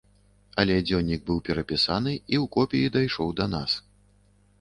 Але 0.61 0.77
дзённік 0.87 1.21
быў 1.27 1.37
перапісаны, 1.49 2.13
і 2.15 2.35
ў 2.43 2.51
копіі 2.57 2.91
дайшоў 2.97 3.29
да 3.41 3.45
нас. 3.53 3.77